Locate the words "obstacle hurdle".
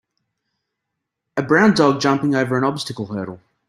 2.63-3.39